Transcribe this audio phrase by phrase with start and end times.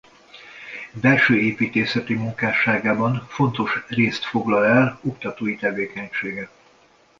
[0.93, 6.49] Belsőépítészeti munkásságában fontos részt foglal el oktatói tevékenysége.